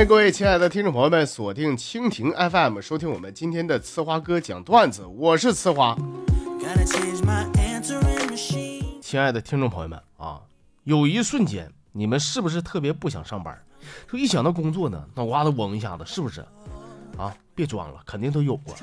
[0.00, 5.94] 欢迎各位亲爱的听众朋友们锁定蜻蜓 FM，收听我们今天的呲花哥讲段子，我是呲花。
[9.02, 10.40] 亲爱的听众朋友们啊，
[10.84, 13.54] 有一瞬间，你们是不是特别不想上班？
[14.10, 16.40] 就一想到工作呢，脑瓜子嗡一下子，是不是？
[17.18, 18.74] 啊，别装了，肯定都有过。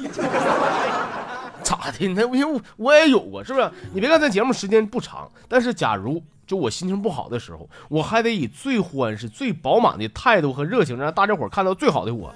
[1.63, 2.07] 咋的？
[2.09, 3.71] 那我我也有过，是不是？
[3.91, 12.33] 你别看咱节目时间不长，但是假如就我心情不好的时候，我还得以最欢实、最饱满的态度和热情，让大家伙看到最好的我。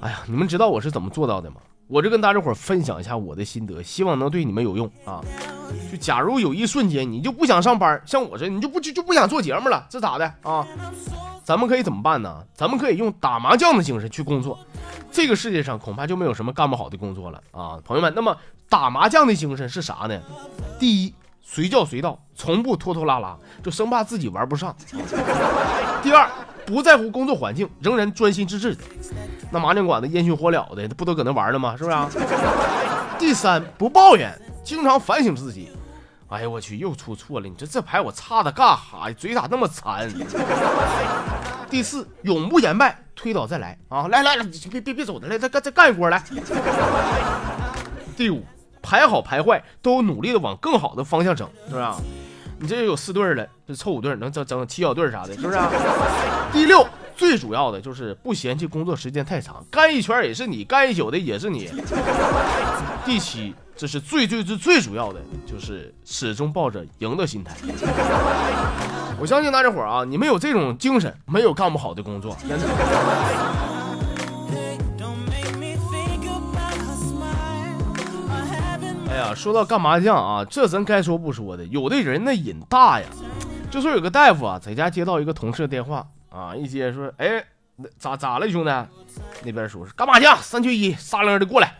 [0.00, 1.56] 哎呀，你们知道我是怎么做到的吗？
[1.88, 5.20] 我就跟大家伙分享一下我的心得，希望能对你们有用啊。
[5.90, 10.66] 就假如有一瞬间你就不想上班，像我这，你就不就就不想做节目了，这咋的啊？
[11.42, 12.44] 咱们可以怎么办呢？
[12.54, 14.58] 咱们可以用打麻将的精神去工作。
[15.10, 18.12] 这个世界上恐怕就没有什么干不好的工作了啊，朋友们。
[18.14, 18.36] 那么
[18.68, 20.20] 打麻将的精神是啥呢？
[20.78, 21.14] 第一，
[21.50, 24.76] 随叫随到，从不拖拖拉拉，就生怕自己玩不上。
[26.04, 26.28] 第二，
[26.66, 28.84] 不在乎工作环境，仍然专心致志的。
[29.50, 31.74] 那麻将馆子烟熏火燎的，不都搁那玩了吗？
[31.74, 31.96] 是不是？
[33.18, 34.30] 第三，不抱怨，
[34.62, 35.72] 经常反省自己。
[36.28, 37.48] 哎呀，我去，又出错了！
[37.48, 39.16] 你说这牌我差的干哈呀？
[39.18, 40.06] 嘴咋那么残？
[41.70, 44.06] 第四，永不言败，推倒再来啊！
[44.08, 46.22] 来来来，别别别走的，来再干再干一锅来。
[48.14, 48.44] 第五，
[48.88, 51.84] 排好排坏都努力的往更好的方向整，是不是？
[52.58, 55.58] 你这有四对了，这凑五对能整整七小对啥的，是不是？
[56.50, 61.70] 第六，最主要的就是不嫌弃工作时间太长，干一圈也是你，干一宿的也是你。
[63.04, 63.54] 第七。
[63.76, 67.54] 这是最最最最主要的，就是始终抱着赢的心态。
[69.20, 72.36] 我相信大家伙啊，你们有这种精神，没有干不好的工作。
[79.18, 83.06] 呀，说到干麻将啊，这咱该说不说的，有的人那瘾大呀。
[83.70, 87.44] 就说有个大夫啊，在家接到一个同事的电话啊，一接说，哎，
[87.98, 88.70] 咋咋了，兄弟？
[89.44, 91.74] 那边说是干麻将，三缺一，撒楞的过来。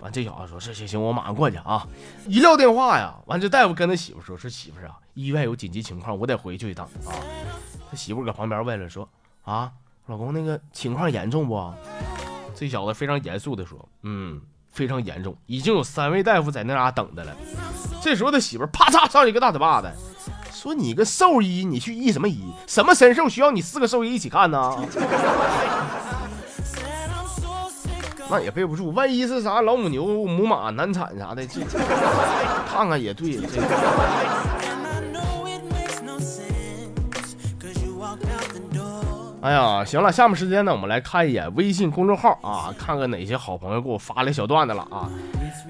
[0.00, 1.86] 完，这小子说：“是行行，我马上过去啊！”
[2.26, 7.14] 一撂电话呀，完这大夫跟他媳妇说：“说媳妇啊，医院有紧急情况，我得回去一趟啊。”
[7.88, 9.08] 他媳妇搁旁边问了说
[9.44, 9.70] ：“啊，
[10.06, 11.72] 老公，那个情况严重不？”
[12.54, 14.40] 这小子非常严肃的说：“嗯，
[14.72, 17.36] 非常严重，已经有三位大夫在那嘎等着了。”
[18.02, 19.88] 这时候他媳妇啪嚓上一个大嘴巴子，
[20.52, 22.52] 说：“你个兽医，你去医什么医？
[22.66, 24.76] 什么神兽需要你四个兽医一起看呢？”
[28.30, 31.60] 那也备不住，万一是啥老母牛、母马难产啥的，这
[32.72, 33.36] 看看也对。
[33.36, 33.46] 这
[39.42, 45.10] 哎呀，行了，下面时间呢，我们来看一眼微信公众号啊，看看哪些好朋友给我发来小段子了啊。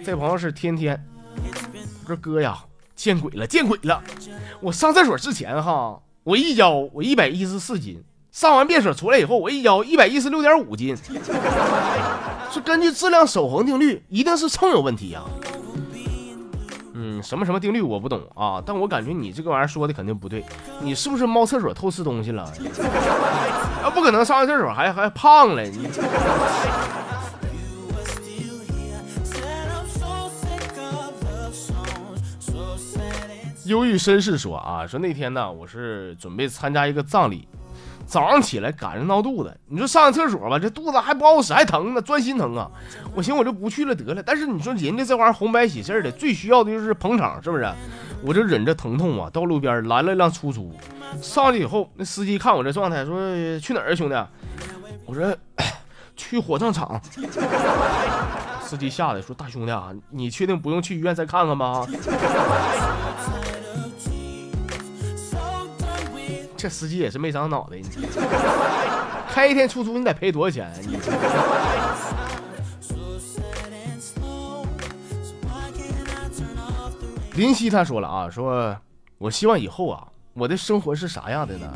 [0.05, 1.03] 这朋友是天天，
[2.07, 2.59] 说哥呀，
[2.95, 4.03] 见鬼了，见鬼了！
[4.61, 10.95] 我上厕所之前哈，我一腰我一百一十四斤，上完便所出来以后，我一腰一百一十六点五斤。
[12.53, 15.23] 是根据质量守恒定律，一定是秤有问题呀。
[17.23, 20.45] 什么什么定律我不懂啊，但我感觉你这个玩意儿说的肯定不对。
[20.81, 22.43] 你是不是猫厕所偷吃东西了？
[23.83, 25.63] 啊，不可能上完厕所还还胖了。
[25.63, 25.89] 你。
[33.67, 37.47] 忧郁绅士说啊，说那天呢，我是准备参加一个葬礼。
[38.13, 42.71] 早上起来赶上闹肚子，你说上个厕所吧，这肚子还不好使，还疼呢，钻心疼啊！
[43.15, 44.23] 我寻思我就不去了得了。
[44.23, 47.67] 但是你说人家这玩意儿红白喜事的，最需要的就是捧场，是不是？
[48.23, 50.71] 我就忍着疼痛啊，到路边拦了辆出租，
[51.23, 53.19] 上去以后，那司机看我这状态，说
[53.59, 54.15] 去哪儿啊，兄弟？
[55.07, 55.35] 我说
[56.15, 57.01] 去火葬场。
[58.63, 61.87] 司机吓得说大兄弟啊，你确定不用去医院再看看吗？
[66.63, 67.89] 这司机也是没长脑袋，你
[69.29, 70.73] 开一天出租你得赔多少钱？
[70.87, 70.97] 你
[77.35, 78.77] 林夕他说了啊，说
[79.19, 81.67] 我希望以后啊，我的生活是啥样的呢？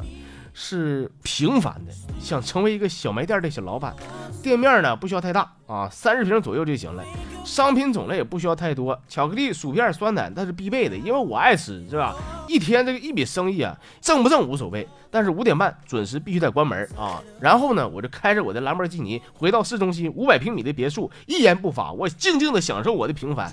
[0.54, 3.92] 是平凡的，想成为一个小卖店的小老板，
[4.40, 7.02] 店面呢不需要太大啊，三十平左右就行了。
[7.46, 12.14] 商品种类也不需要太多，巧克力、薯片、酸奶那是必备的，因为我爱吃，是吧？
[12.48, 17.22] 一天这个一笔生意啊，挣不挣无所谓，但是五点半准时必须得关门啊。
[17.40, 23.50] 然后呢，我就开着我的兰博基尼回到市中心五百平米的别墅，一言不发，我静静的享受我的平凡。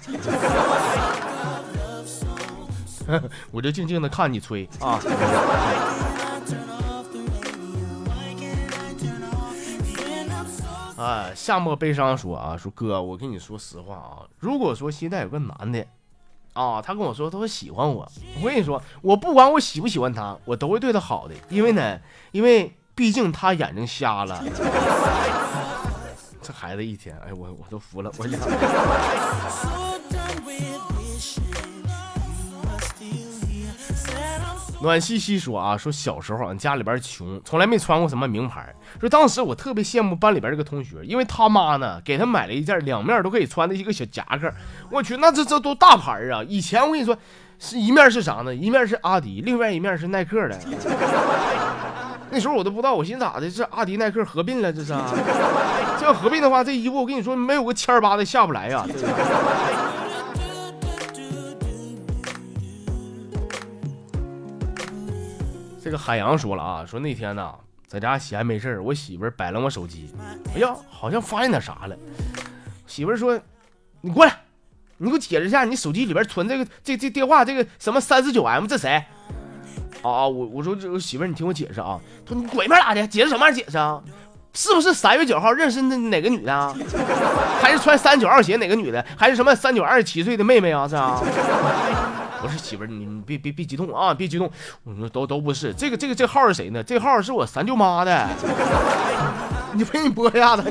[3.52, 5.00] 我就静静的看你吹啊。
[11.04, 15.86] 哎，夏末悲伤说啊，说哥，我跟你说实话啊，如果说现在有个男的，
[16.54, 18.10] 啊，他跟我说他说喜欢我，
[18.42, 22.00] 我跟你说，我不管我喜不喜欢他，我都会对他好的，因为呢，
[22.32, 24.42] 因为毕竟他眼睛瞎了。
[26.42, 28.24] 这孩子一天，哎，我我都服了，我。
[34.88, 38.74] 暖西西说啊，说小时候俺家里边穷，从来没穿过什么名牌。
[39.00, 44.52] 说当时我特别羡慕班里边这个同学，因为他妈呢给他买了一件两面都可以穿的一个小夹克。
[44.92, 46.44] 我去，那这这都大牌啊！
[46.48, 47.18] 以前我跟你说，
[47.58, 48.54] 是一面是啥呢？
[48.54, 50.60] 一面是阿迪，另外一面是耐克的。
[52.30, 53.50] 那时候我都不知道，我寻思咋的？
[53.50, 54.94] 这阿迪耐克合并了，这是？
[56.00, 58.86] 这要合并的话，这衣服我跟你说，没有个千八的下不来呀。
[65.94, 67.54] 个海洋说了啊，说那天呢，
[67.88, 70.12] 在家闲没事我媳妇儿摆弄我手机，
[70.56, 71.96] 哎呀，好像发现点啥了。
[72.88, 73.40] 媳妇儿说
[74.02, 74.36] ：“你过来，
[74.98, 79.04] 你给我解释一下，你手机里边存这个这这电话，这个什么三四九 M，这谁？”
[80.02, 82.00] 啊啊，我我说这媳妇儿你听我解释啊。
[82.28, 83.08] 说你鬼面咋的？
[83.08, 84.02] 解释什么玩意解释啊？
[84.56, 86.76] 是不是三月九号认识那哪个女的？
[87.62, 89.06] 还是穿三九二鞋哪个女的？
[89.16, 90.88] 还是什么三九二十七岁的妹妹啊？
[90.88, 91.22] 是啊。
[92.44, 94.52] 不是媳妇儿，你别别别激动啊，别激动。
[94.84, 96.84] 我说都都不是，这个这个这号是谁呢？
[96.84, 98.28] 这号是我三舅妈的。
[99.74, 100.64] 你陪你播一下子。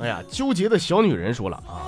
[0.00, 1.86] 哎呀，纠结的小女人说了啊，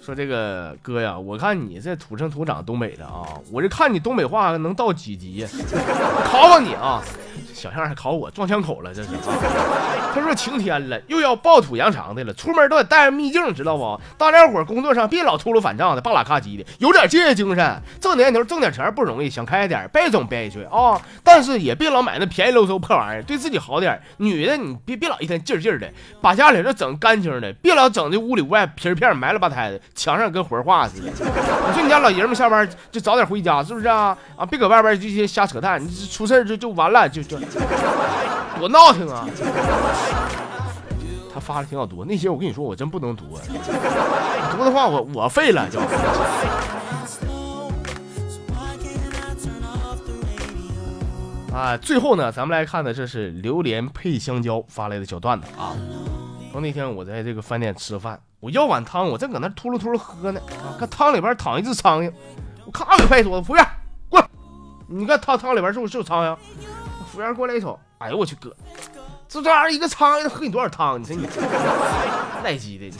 [0.00, 5.44] 说这个哥呀，我看你这土生土长东北的啊，我这看你东北话能到几级？
[6.24, 7.02] 考考你啊。
[7.58, 9.08] 小象还考我撞枪口了，这是。
[10.14, 14.00] 他说晴天了，又要暴土扬长的了，出门都得带上秘镜，知道不？
[14.16, 17.82] 大家伙工作上别老秃噜反账的，巴拉咔叽的，有点敬业精神。
[18.00, 21.00] 挣年头挣点钱不容易，想开点，别总憋屈啊。
[21.22, 24.00] 但是也别老买那便宜喽嗖破玩意儿，对自己好点。
[24.16, 25.88] 女的你别别老一天劲劲的，
[26.20, 31.10] 把家里这整干净的，别老整的屋里屋外皮片埋了吧胎的，墙上跟活画似的。
[31.68, 34.16] 你说你家老爷们下班就早点回家，是不是啊？
[34.36, 37.38] 啊，别搁外边这些瞎扯淡，你出事就就完了，就就。
[38.58, 39.26] 多闹腾啊！
[41.32, 43.38] 他发的挺好读，那些我跟你说，我真不能读，
[44.50, 45.78] 读的话我我废了就。
[51.54, 55.76] 啊，最后呢，咱们来看的这是榴莲配香蕉发来的小段子啊。
[56.50, 62.12] 说那天我在这个饭店吃饭，我要碗汤，我正搁那秃噜秃噜喝呢，啊看汤里边躺一只苍蝇，
[62.64, 63.66] 我咔给拍桌子，服务员
[64.08, 64.28] 过来，
[64.88, 66.36] 你看汤汤里边是不是有苍蝇？
[67.08, 68.54] 服务员过来一瞅，哎呦我去哥，
[69.28, 71.00] 这这玩意儿一个苍蝇喝你多少汤？
[71.00, 71.26] 你说你
[72.44, 72.90] 赖鸡的！